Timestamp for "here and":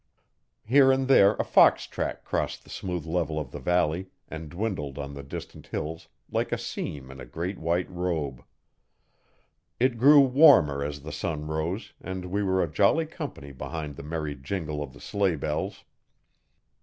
0.65-1.07